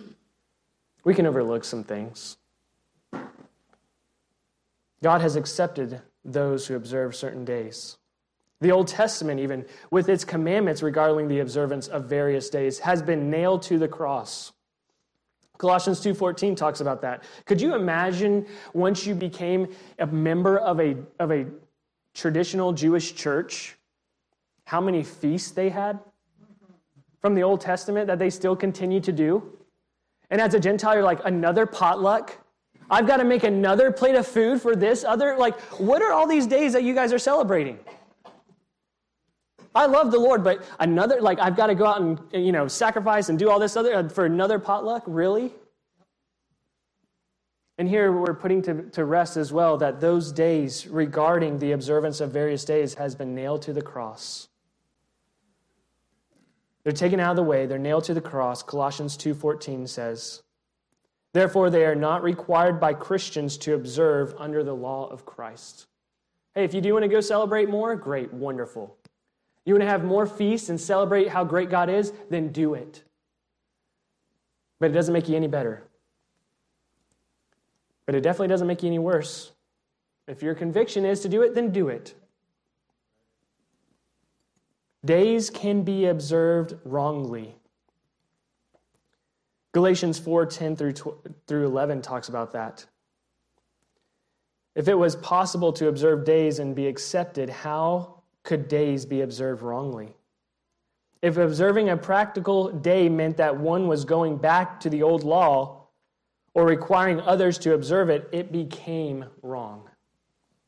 [1.03, 2.37] We can overlook some things.
[5.03, 7.97] God has accepted those who observe certain days.
[8.59, 13.29] The Old Testament, even with its commandments regarding the observance of various days, has been
[13.29, 14.51] nailed to the cross.
[15.59, 17.23] Colossians 2:14 talks about that.
[17.45, 19.67] Could you imagine once you became
[19.99, 21.45] a member of a, of a
[22.13, 23.77] traditional Jewish church,
[24.63, 25.99] how many feasts they had
[27.21, 29.57] from the Old Testament that they still continue to do?
[30.29, 32.37] And as a Gentile, you're like, another potluck?
[32.89, 35.35] I've got to make another plate of food for this other.
[35.37, 37.79] Like, what are all these days that you guys are celebrating?
[39.75, 42.67] I love the Lord, but another, like, I've got to go out and, you know,
[42.67, 45.03] sacrifice and do all this other uh, for another potluck?
[45.05, 45.53] Really?
[47.77, 52.19] And here we're putting to, to rest as well that those days regarding the observance
[52.19, 54.49] of various days has been nailed to the cross.
[56.83, 58.63] They're taken out of the way, they're nailed to the cross.
[58.63, 60.43] Colossians 2:14 says,
[61.31, 65.87] "Therefore they are not required by Christians to observe under the law of Christ."
[66.55, 68.98] Hey, if you do want to go celebrate more, great, wonderful.
[69.69, 73.03] You want to have more feasts and celebrate how great God is, then do it.
[74.79, 75.83] But it doesn't make you any better.
[78.07, 79.51] But it definitely doesn't make you any worse.
[80.27, 82.15] If your conviction is to do it, then do it.
[85.05, 87.55] Days can be observed wrongly.
[89.71, 90.93] Galatians 4 10 through,
[91.45, 92.87] through 11 talks about that.
[94.73, 98.18] If it was possible to observe days and be accepted, how
[98.49, 100.11] could days be observed wrongly?
[101.21, 105.85] If observing a practical day meant that one was going back to the old law,
[106.55, 109.87] or requiring others to observe it, it became wrong.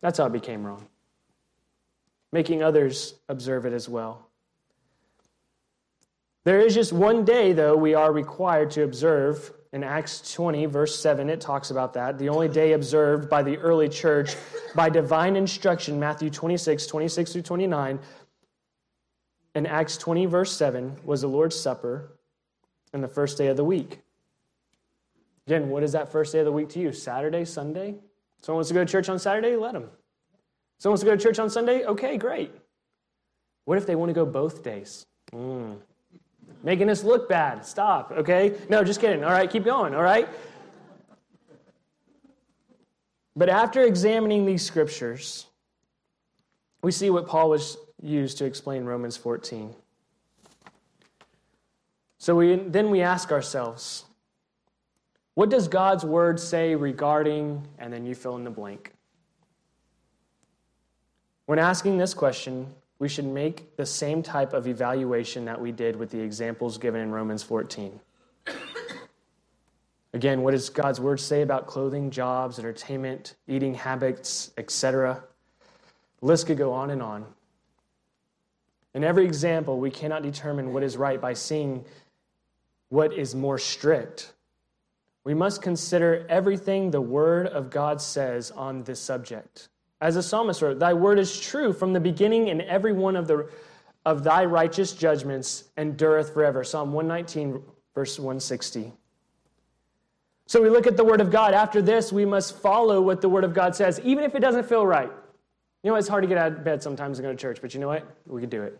[0.01, 0.87] That's how it became wrong.
[2.31, 4.27] Making others observe it as well.
[6.43, 9.51] There is just one day, though, we are required to observe.
[9.73, 12.17] In Acts 20, verse 7, it talks about that.
[12.17, 14.35] The only day observed by the early church
[14.75, 17.99] by divine instruction, Matthew 26, 26 through 29.
[19.55, 22.17] In Acts 20, verse 7, was the Lord's Supper
[22.91, 24.01] and the first day of the week.
[25.47, 26.91] Again, what is that first day of the week to you?
[26.91, 27.95] Saturday, Sunday?
[28.41, 29.55] Someone wants to go to church on Saturday?
[29.55, 29.89] Let them.
[30.79, 31.85] Someone wants to go to church on Sunday?
[31.85, 32.51] Okay, great.
[33.65, 35.05] What if they want to go both days?
[35.31, 35.77] Mm.
[36.63, 37.65] Making us look bad.
[37.65, 38.55] Stop, okay?
[38.69, 39.23] No, just kidding.
[39.23, 40.27] All right, keep going, all right?
[43.35, 45.47] But after examining these scriptures,
[46.83, 49.73] we see what Paul was used to explain Romans 14.
[52.17, 54.05] So we, then we ask ourselves,
[55.33, 58.93] what does God's word say regarding, and then you fill in the blank?
[61.45, 62.67] When asking this question,
[63.01, 67.01] we should make the same type of evaluation that we did with the examples given
[67.01, 67.99] in Romans 14.
[70.13, 75.23] Again, what does God's word say about clothing, jobs, entertainment, eating habits, etc.?
[76.21, 77.25] List could go on and on.
[78.93, 81.83] In every example, we cannot determine what is right by seeing
[82.89, 84.33] what is more strict
[85.23, 89.69] we must consider everything the Word of God says on this subject.
[90.01, 93.27] As the psalmist wrote, Thy word is true from the beginning, and every one of,
[93.27, 93.47] the,
[94.05, 96.63] of thy righteous judgments endureth forever.
[96.63, 97.61] Psalm 119,
[97.93, 98.91] verse 160.
[100.47, 101.53] So we look at the Word of God.
[101.53, 104.67] After this, we must follow what the Word of God says, even if it doesn't
[104.67, 105.11] feel right.
[105.83, 107.73] You know, it's hard to get out of bed sometimes and go to church, but
[107.73, 108.03] you know what?
[108.25, 108.77] We can do it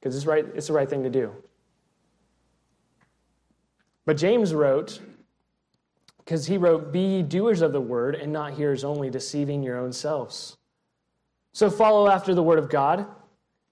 [0.00, 1.32] because it's, right, it's the right thing to do.
[4.04, 4.98] But James wrote,
[6.18, 9.78] because he wrote, Be ye doers of the word and not hearers only, deceiving your
[9.78, 10.56] own selves.
[11.52, 13.06] So follow after the word of God,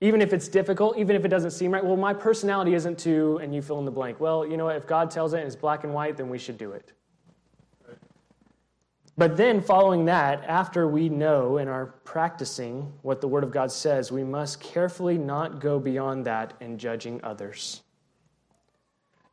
[0.00, 1.84] even if it's difficult, even if it doesn't seem right.
[1.84, 4.20] Well, my personality isn't to, and you fill in the blank.
[4.20, 4.76] Well, you know what?
[4.76, 6.92] If God tells it and it's black and white, then we should do it.
[9.18, 13.70] But then, following that, after we know and are practicing what the Word of God
[13.70, 17.82] says, we must carefully not go beyond that in judging others.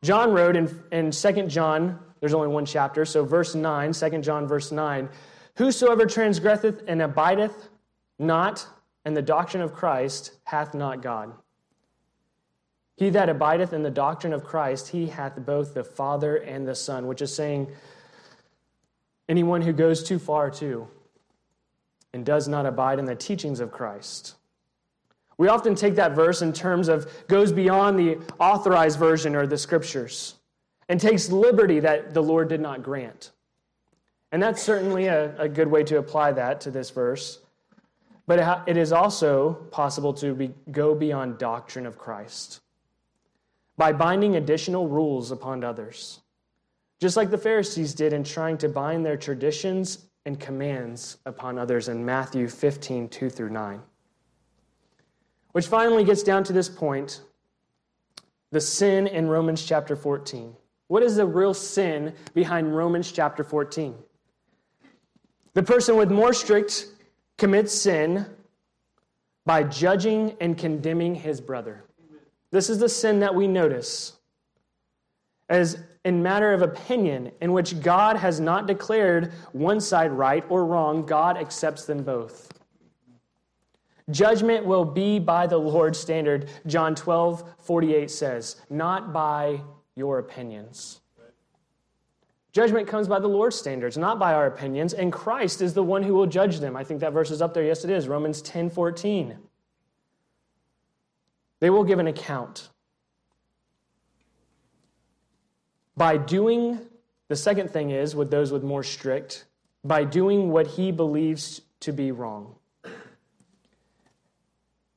[0.02, 3.04] John wrote in, in 2 John there's only one chapter.
[3.04, 5.08] So, verse 9, 2 John, verse 9
[5.54, 7.68] Whosoever transgresseth and abideth
[8.18, 8.66] not
[9.04, 11.32] and the doctrine of Christ hath not God.
[12.96, 16.74] He that abideth in the doctrine of Christ, he hath both the Father and the
[16.74, 17.68] Son, which is saying,
[19.28, 20.88] anyone who goes too far too
[22.12, 24.34] and does not abide in the teachings of Christ.
[25.36, 29.58] We often take that verse in terms of goes beyond the authorized version or the
[29.58, 30.34] scriptures
[30.88, 33.30] and takes liberty that the Lord did not grant.
[34.32, 37.38] And that's certainly a, a good way to apply that to this verse.
[38.28, 42.60] But it is also possible to be, go beyond doctrine of Christ
[43.78, 46.20] by binding additional rules upon others,
[47.00, 51.88] just like the Pharisees did in trying to bind their traditions and commands upon others
[51.88, 53.80] in Matthew 15, 2 through 9.
[55.52, 57.22] Which finally gets down to this point
[58.50, 60.54] the sin in Romans chapter 14.
[60.88, 63.94] What is the real sin behind Romans chapter 14?
[65.54, 66.88] The person with more strict
[67.38, 68.26] commits sin
[69.46, 71.84] by judging and condemning his brother.
[72.50, 74.18] This is the sin that we notice
[75.48, 80.64] as in matter of opinion in which God has not declared one side right or
[80.64, 82.52] wrong, God accepts them both.
[84.10, 89.60] Judgment will be by the Lord's standard, John 12, 48 says, not by
[89.96, 91.00] your opinions.
[92.58, 96.02] Judgment comes by the Lord's standards, not by our opinions, and Christ is the one
[96.02, 96.74] who will judge them.
[96.74, 97.62] I think that verse is up there.
[97.62, 98.08] Yes, it is.
[98.08, 99.38] Romans 10 14.
[101.60, 102.70] They will give an account.
[105.96, 106.80] By doing,
[107.28, 109.44] the second thing is, with those with more strict,
[109.84, 112.56] by doing what he believes to be wrong.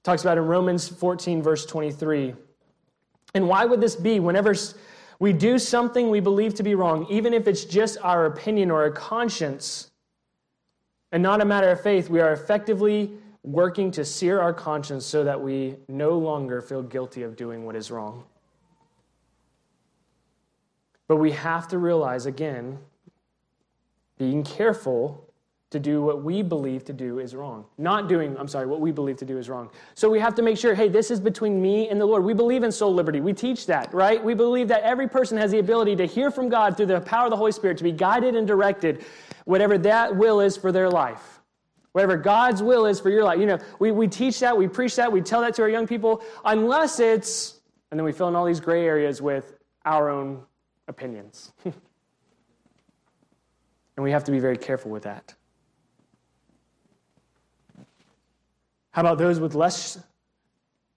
[0.02, 2.34] Talks about in Romans 14, verse 23.
[3.36, 4.20] And why would this be?
[4.20, 4.56] Whenever
[5.22, 8.86] we do something we believe to be wrong, even if it's just our opinion or
[8.86, 9.92] a conscience,
[11.12, 13.12] and not a matter of faith, we are effectively
[13.44, 17.76] working to sear our conscience so that we no longer feel guilty of doing what
[17.76, 18.24] is wrong.
[21.08, 22.80] But we have to realize again,
[24.18, 25.31] being careful
[25.72, 27.66] to do what we believe to do is wrong.
[27.78, 29.70] Not doing, I'm sorry, what we believe to do is wrong.
[29.96, 32.26] So we have to make sure, hey, this is between me and the Lord.
[32.26, 33.22] We believe in soul liberty.
[33.22, 34.22] We teach that, right?
[34.22, 37.26] We believe that every person has the ability to hear from God through the power
[37.26, 39.06] of the Holy Spirit, to be guided and directed,
[39.46, 41.40] whatever that will is for their life.
[41.94, 43.40] Whatever God's will is for your life.
[43.40, 45.88] You know, we, we teach that, we preach that, we tell that to our young
[45.88, 50.44] people, unless it's, and then we fill in all these gray areas with our own
[50.90, 51.54] opinions.
[51.64, 51.74] and
[53.98, 55.34] we have to be very careful with that.
[58.92, 60.00] How about those with less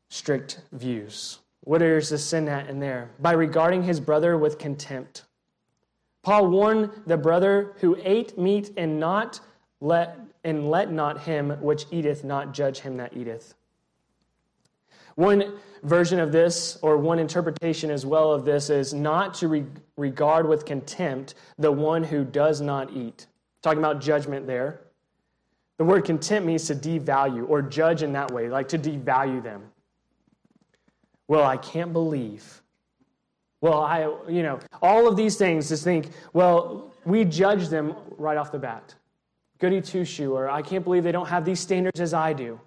[0.08, 1.38] strict views?
[1.60, 3.10] What is the sin at in there?
[3.20, 5.24] By regarding his brother with contempt.
[6.22, 9.40] Paul warned the brother who ate meat and not
[9.80, 13.54] let and let not him which eateth not judge him that eateth.
[15.14, 19.66] One version of this, or one interpretation as well of this, is not to re-
[19.96, 23.26] regard with contempt the one who does not eat.
[23.62, 24.80] Talking about judgment there.
[25.78, 29.62] The word contempt means to devalue or judge in that way, like to devalue them.
[31.26, 32.62] Well, I can't believe.
[33.60, 38.36] Well, I, you know, all of these things, just think, well, we judge them right
[38.36, 38.94] off the bat.
[39.58, 42.60] Goody two shoe, or I can't believe they don't have these standards as I do.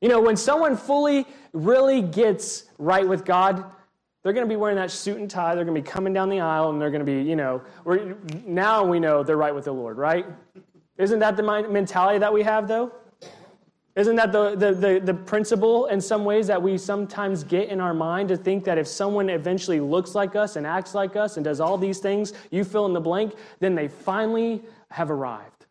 [0.00, 3.64] You know, when someone fully, really gets right with God,
[4.22, 5.54] they're going to be wearing that suit and tie.
[5.54, 7.62] They're going to be coming down the aisle, and they're going to be, you know,
[8.44, 10.26] now we know they're right with the Lord, right?
[10.98, 12.92] Isn't that the mentality that we have, though?
[13.96, 17.80] Isn't that the, the, the, the, principle in some ways that we sometimes get in
[17.80, 21.38] our mind to think that if someone eventually looks like us and acts like us
[21.38, 25.64] and does all these things, you fill in the blank, then they finally have arrived?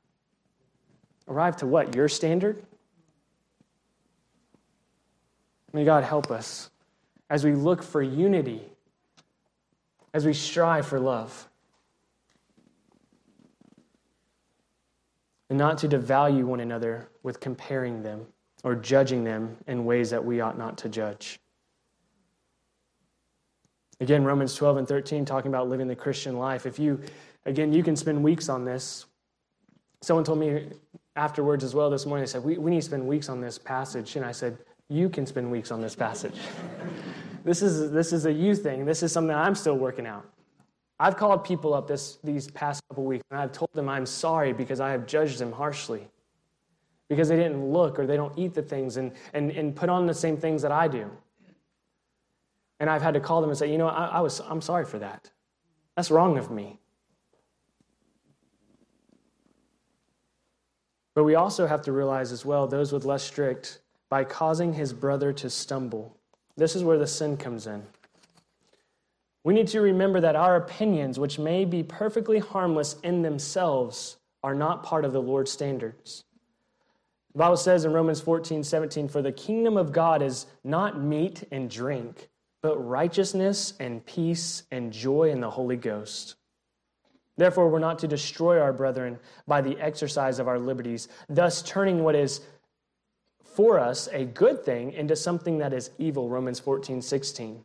[1.28, 1.96] Arrived to what?
[1.96, 2.64] Your standard?
[5.72, 6.72] May God help us
[7.30, 8.62] as we look for unity,
[10.16, 11.48] as we strive for love.
[15.50, 18.26] And not to devalue one another with comparing them
[18.64, 21.40] or judging them in ways that we ought not to judge.
[24.00, 26.66] Again, Romans 12 and 13 talking about living the Christian life.
[26.66, 27.00] If you,
[27.46, 29.06] again, you can spend weeks on this.
[30.02, 30.68] Someone told me
[31.16, 33.58] afterwards as well this morning, they said, we, we need to spend weeks on this
[33.58, 34.16] passage.
[34.16, 34.58] And I said,
[34.90, 36.36] You can spend weeks on this passage.
[37.46, 38.86] this, is, this is a you thing.
[38.86, 40.26] This is something I'm still working out.
[41.00, 44.54] I've called people up this, these past couple weeks and I've told them I'm sorry
[44.54, 46.08] because I have judged them harshly.
[47.10, 50.08] Because they didn't look or they don't eat the things and, and, and put on
[50.08, 51.10] the same things that I do.
[52.80, 54.86] And I've had to call them and say, you know, I, I was, I'm sorry
[54.86, 55.30] for that.
[55.96, 56.80] That's wrong of me.
[61.14, 63.80] But we also have to realize as well, those with less strict,
[64.10, 66.18] by causing his brother to stumble.
[66.58, 67.84] This is where the sin comes in.
[69.46, 74.56] We need to remember that our opinions, which may be perfectly harmless in themselves, are
[74.56, 76.24] not part of the Lord's standards.
[77.34, 81.44] The Bible says in Romans 14, 17, For the kingdom of God is not meat
[81.52, 82.30] and drink,
[82.64, 86.38] but righteousness and peace and joy in the Holy Ghost.
[87.38, 92.04] Therefore, we're not to destroy our brethren by the exercise of our liberties, thus turning
[92.04, 92.42] what is
[93.44, 96.30] for us a good thing into something that is evil.
[96.30, 97.64] Romans 14, 16.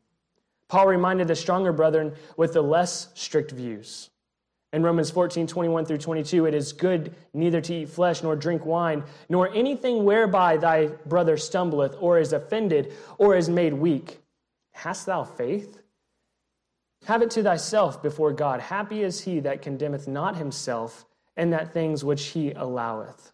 [0.71, 4.09] Paul reminded the stronger brethren with the less strict views.
[4.73, 8.65] In Romans 14, 21 through 22, it is good neither to eat flesh nor drink
[8.65, 14.21] wine, nor anything whereby thy brother stumbleth, or is offended, or is made weak.
[14.71, 15.83] Hast thou faith?
[17.07, 18.61] Have it to thyself before God.
[18.61, 21.05] Happy is he that condemneth not himself,
[21.37, 23.33] and that things which he alloweth.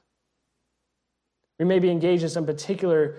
[1.59, 3.17] We may be engaged in some particular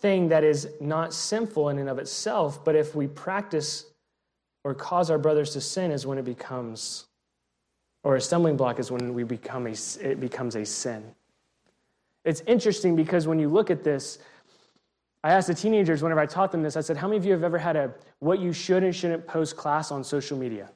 [0.00, 3.86] thing that is not sinful in and of itself, but if we practice
[4.64, 7.06] or cause our brothers to sin is when it becomes,
[8.02, 11.04] or a stumbling block is when we become a, it becomes a sin.
[12.24, 14.18] It's interesting because when you look at this,
[15.22, 17.32] I asked the teenagers whenever I taught them this, I said, How many of you
[17.32, 20.70] have ever had a what you should and shouldn't post class on social media?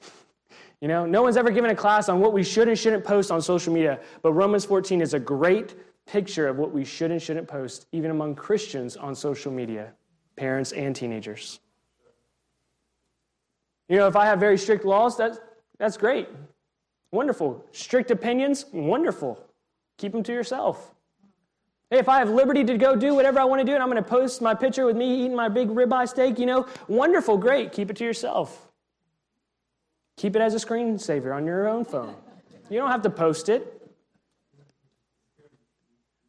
[0.81, 3.31] You know, no one's ever given a class on what we should and shouldn't post
[3.31, 5.75] on social media, but Romans 14 is a great
[6.07, 9.93] picture of what we should and shouldn't post, even among Christians on social media,
[10.37, 11.61] parents and teenagers.
[13.89, 15.39] You know, if I have very strict laws, that's,
[15.79, 16.29] that's great.
[17.11, 17.65] Wonderful.
[17.73, 19.45] Strict opinions, wonderful.
[19.99, 20.95] Keep them to yourself.
[21.91, 23.91] Hey, if I have liberty to go do whatever I want to do and I'm
[23.91, 27.37] going to post my picture with me eating my big ribeye steak, you know, wonderful,
[27.37, 27.73] great.
[27.73, 28.69] Keep it to yourself.
[30.17, 32.17] Keep it as a screensaver on your own phone.
[32.71, 33.84] You don't have to post it.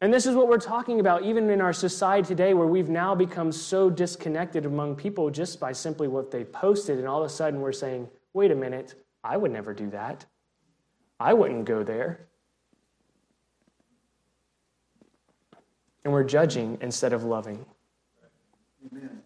[0.02, 3.14] And this is what we're talking about, even in our society today, where we've now
[3.14, 6.98] become so disconnected among people just by simply what they posted.
[6.98, 8.94] And all of a sudden, we're saying, wait a minute,
[9.24, 10.26] I would never do that.
[11.18, 12.26] I wouldn't go there.
[16.04, 17.64] And we're judging instead of loving.
[18.92, 19.22] Amen.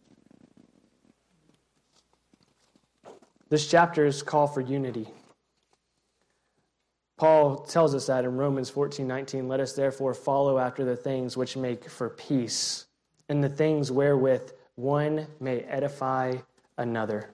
[3.49, 5.09] This chapter is call for unity.
[7.21, 9.47] Paul tells us that in Romans 14 19.
[9.47, 12.87] Let us therefore follow after the things which make for peace,
[13.29, 16.37] and the things wherewith one may edify
[16.79, 17.29] another.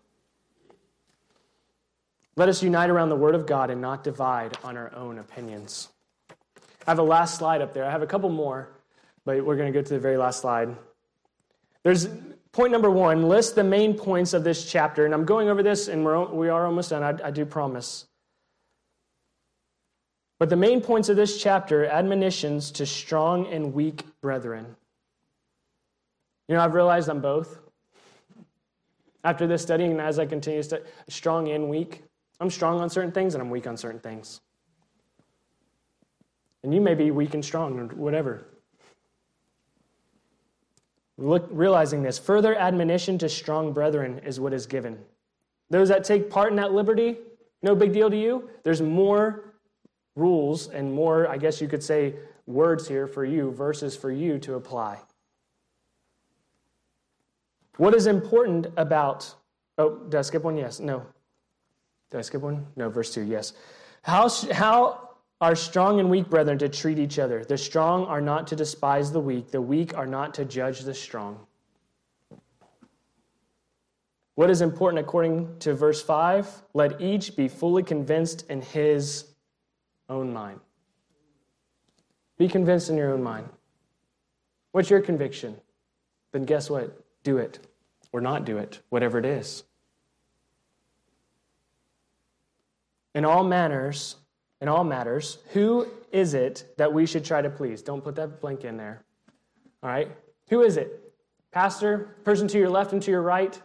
[2.34, 5.88] Let us unite around the Word of God and not divide on our own opinions.
[6.30, 7.84] I have a last slide up there.
[7.84, 8.68] I have a couple more,
[9.24, 10.74] but we're going to go to the very last slide.
[11.84, 12.08] There's
[12.50, 15.04] point number one list the main points of this chapter.
[15.04, 18.06] And I'm going over this, and we're, we are almost done, I, I do promise.
[20.38, 24.76] But the main points of this chapter admonitions to strong and weak brethren.
[26.48, 27.58] You know, I've realized I'm both.
[29.24, 32.02] After this studying, and as I continue to study, strong and weak.
[32.38, 34.40] I'm strong on certain things, and I'm weak on certain things.
[36.62, 38.46] And you may be weak and strong, or whatever.
[41.18, 44.98] Look, realizing this, further admonition to strong brethren is what is given.
[45.70, 47.16] Those that take part in that liberty,
[47.62, 48.50] no big deal to you.
[48.64, 49.54] There's more
[50.16, 52.14] rules and more, I guess you could say,
[52.46, 54.98] words here for you, verses for you to apply.
[57.76, 59.32] What is important about,
[59.78, 60.56] oh, did I skip one?
[60.56, 60.80] Yes.
[60.80, 61.04] No.
[62.10, 62.66] Did I skip one?
[62.76, 63.52] No, verse 2, yes.
[64.02, 65.10] How, how
[65.40, 67.44] are strong and weak brethren to treat each other?
[67.44, 70.94] The strong are not to despise the weak, the weak are not to judge the
[70.94, 71.46] strong.
[74.36, 76.62] What is important according to verse 5?
[76.74, 79.34] Let each be fully convinced in his
[80.08, 80.60] own mind.
[82.38, 83.48] Be convinced in your own mind.
[84.72, 85.56] What's your conviction?
[86.32, 87.00] Then guess what?
[87.22, 87.58] Do it
[88.12, 89.64] or not do it, whatever it is.
[93.14, 94.16] In all manners,
[94.60, 97.82] in all matters, who is it that we should try to please?
[97.82, 99.04] Don't put that blank in there.
[99.82, 100.10] All right?
[100.48, 101.12] Who is it?
[101.52, 103.60] Pastor, person to your left and to your right?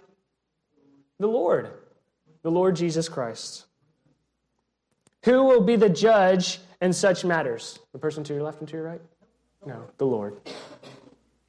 [1.19, 1.69] The Lord,
[2.41, 3.65] the Lord Jesus Christ.
[5.25, 7.79] Who will be the judge in such matters?
[7.93, 9.01] The person to your left and to your right?
[9.65, 10.37] No, the Lord.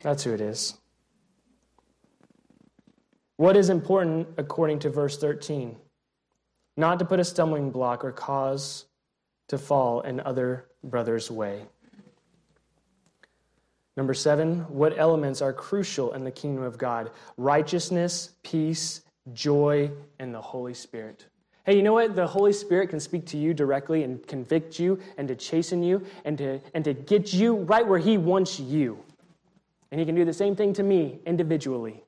[0.01, 0.75] That's who it is.
[3.37, 5.77] What is important according to verse 13?
[6.77, 8.87] Not to put a stumbling block or cause
[9.49, 11.65] to fall in other brother's way.
[13.97, 17.11] Number seven, what elements are crucial in the kingdom of God?
[17.37, 19.03] Righteousness, peace,
[19.33, 21.27] joy, and the Holy Spirit.
[21.65, 22.17] Hey, you know what?
[22.17, 26.05] The Holy Spirit can speak to you directly and convict you and to chasten you
[26.25, 28.99] and to, and to get you right where He wants you.
[29.91, 32.03] And He can do the same thing to me individually.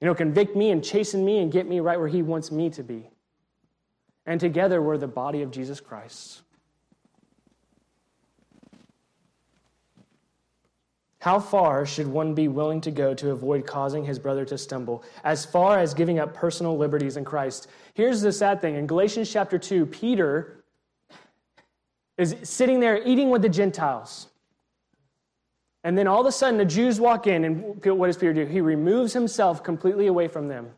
[0.00, 2.70] You know, convict me and chasten me and get me right where He wants me
[2.70, 3.10] to be.
[4.24, 6.42] And together we're the body of Jesus Christ.
[11.20, 15.04] How far should one be willing to go to avoid causing his brother to stumble?
[15.22, 17.68] As far as giving up personal liberties in Christ.
[17.92, 20.64] Here's the sad thing in Galatians chapter 2, Peter
[22.16, 24.28] is sitting there eating with the Gentiles.
[25.84, 28.46] And then all of a sudden, the Jews walk in, and what does Peter do?
[28.46, 30.70] He removes himself completely away from them.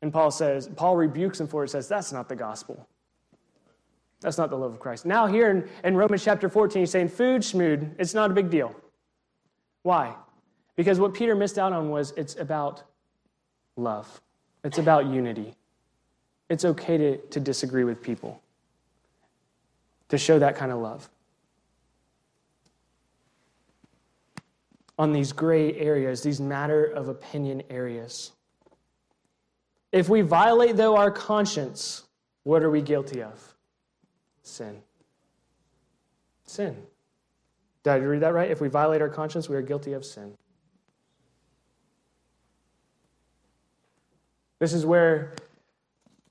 [0.00, 2.86] And Paul says, Paul rebukes him for it, says, That's not the gospel.
[4.20, 5.04] That's not the love of Christ.
[5.04, 8.50] Now, here in, in Romans chapter 14, he's saying, Food, schmood, it's not a big
[8.50, 8.74] deal.
[9.84, 10.14] Why?
[10.76, 12.82] Because what Peter missed out on was it's about
[13.76, 14.20] love,
[14.64, 15.54] it's about unity.
[16.50, 18.42] It's okay to, to disagree with people,
[20.08, 21.08] to show that kind of love.
[24.98, 28.32] On these gray areas, these matter of opinion areas.
[29.90, 32.04] If we violate, though, our conscience,
[32.42, 33.54] what are we guilty of?
[34.42, 34.82] Sin.
[36.44, 36.76] Sin.
[37.84, 38.50] Did I read that right?
[38.50, 40.36] If we violate our conscience, we are guilty of sin.
[44.58, 45.34] This is where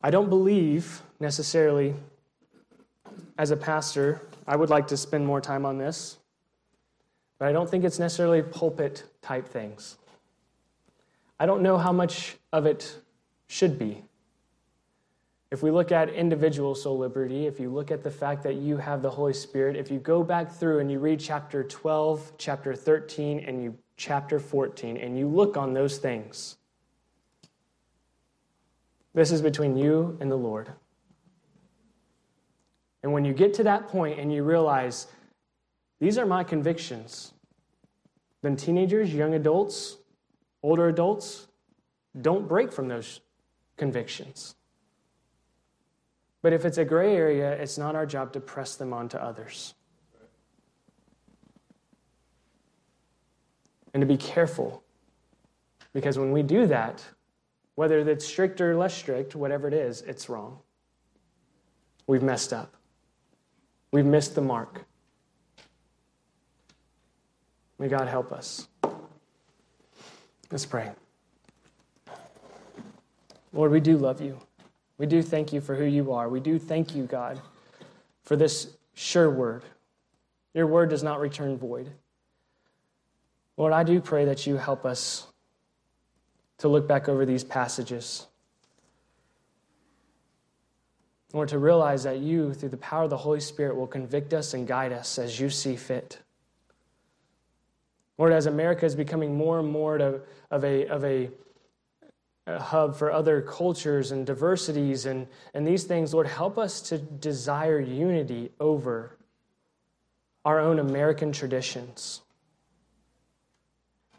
[0.02, 1.94] I don't believe necessarily,
[3.38, 6.18] as a pastor, I would like to spend more time on this,
[7.38, 9.98] but I don't think it's necessarily pulpit type things.
[11.40, 12.98] I don't know how much of it
[13.48, 14.04] should be.
[15.54, 18.76] If we look at individual soul liberty, if you look at the fact that you
[18.78, 22.74] have the Holy Spirit, if you go back through and you read chapter 12, chapter
[22.74, 26.58] 13, and you chapter 14, and you look on those things,
[29.14, 30.72] this is between you and the Lord.
[33.04, 35.06] And when you get to that point and you realize,
[36.00, 37.32] these are my convictions,
[38.42, 39.98] then teenagers, young adults,
[40.64, 41.46] older adults,
[42.20, 43.20] don't break from those
[43.78, 44.56] convictions.
[46.44, 49.74] But if it's a gray area, it's not our job to press them onto others.
[53.94, 54.84] And to be careful.
[55.94, 57.04] Because when we do that,
[57.76, 60.60] whether it's strict or less strict, whatever it is, it's wrong.
[62.08, 62.76] We've messed up.
[63.92, 64.86] We've missed the mark.
[67.80, 68.68] May God help us.
[70.52, 70.92] Let's pray.
[73.54, 74.40] Lord, we do love you.
[74.98, 76.30] We do thank you for who you are.
[76.30, 77.42] We do thank you, God,
[78.24, 79.64] for this sure word.
[80.54, 81.92] Your word does not return void.
[83.58, 85.28] Lord, I do pray that you help us
[86.60, 88.28] to look back over these passages.
[91.34, 94.54] Lord, to realize that you, through the power of the Holy Spirit, will convict us
[94.54, 96.20] and guide us as you see fit.
[98.20, 99.98] Lord, as America is becoming more and more
[100.52, 101.32] of a, of a
[102.46, 106.98] a hub for other cultures and diversities and, and these things, Lord, help us to
[106.98, 109.18] desire unity over
[110.44, 112.22] our own American traditions,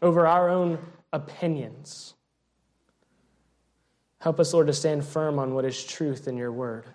[0.01, 0.79] over our own
[1.13, 2.15] opinions.
[4.19, 6.85] Help us, Lord, to stand firm on what is truth in your word.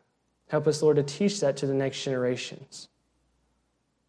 [0.49, 2.89] Help us, Lord, to teach that to the next generations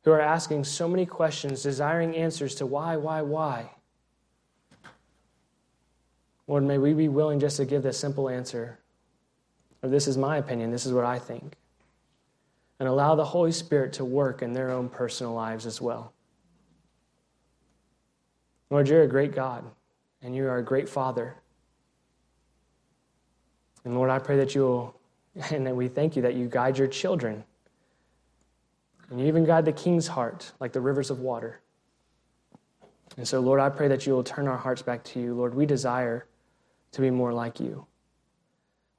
[0.04, 3.70] who are asking so many questions, desiring answers to why, why, why.
[6.48, 8.80] Lord, may we be willing just to give the simple answer
[9.84, 11.56] of this is my opinion, this is what I think.
[12.80, 16.14] And allow the Holy Spirit to work in their own personal lives as well.
[18.70, 19.66] Lord, you're a great God,
[20.22, 21.36] and you are a great Father.
[23.84, 24.96] And Lord, I pray that you will,
[25.52, 27.44] and that we thank you that you guide your children.
[29.10, 31.60] And you even guide the king's heart like the rivers of water.
[33.18, 35.34] And so, Lord, I pray that you will turn our hearts back to you.
[35.34, 36.26] Lord, we desire
[36.92, 37.86] to be more like you.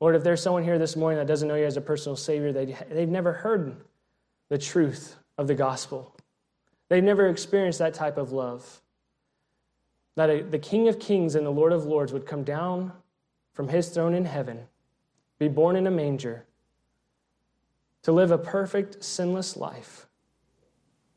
[0.01, 2.53] Lord, if there's someone here this morning that doesn't know you as a personal Savior,
[2.53, 3.77] they, they've never heard
[4.49, 6.17] the truth of the gospel,
[6.89, 8.81] they've never experienced that type of love.
[10.15, 12.93] That the King of Kings and the Lord of Lords would come down
[13.55, 14.67] from his throne in heaven,
[15.39, 16.45] be born in a manger,
[18.03, 20.09] to live a perfect, sinless life,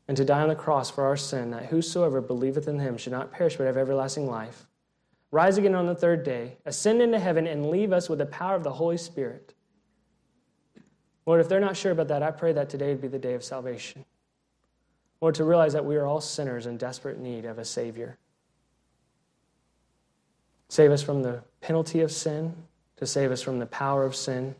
[0.08, 3.12] and to die on the cross for our sin, that whosoever believeth in him should
[3.12, 4.66] not perish but have everlasting life
[5.36, 8.56] rise again on the third day, ascend into heaven, and leave us with the power
[8.56, 9.52] of the Holy Spirit.
[11.26, 13.34] Lord, if they're not sure about that, I pray that today would be the day
[13.34, 14.06] of salvation.
[15.20, 18.16] Lord, to realize that we are all sinners in desperate need of a Savior.
[20.70, 22.54] Save us from the penalty of sin,
[22.96, 24.54] to save us from the power of sin,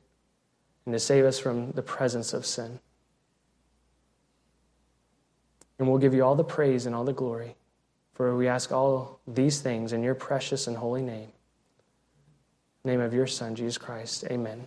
[0.84, 2.80] and to save us from the presence of sin.
[5.78, 7.56] And we'll give you all the praise and all the glory.
[8.16, 11.28] For we ask all these things in your precious and holy name.
[12.82, 14.24] name of your Son, Jesus Christ.
[14.30, 14.66] Amen.